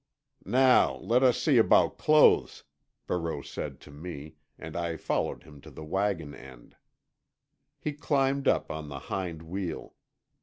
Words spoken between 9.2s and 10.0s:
wheel.